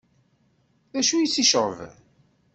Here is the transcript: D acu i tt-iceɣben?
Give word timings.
D 0.91 0.93
acu 0.99 1.15
i 1.17 1.27
tt-iceɣben? 1.27 1.95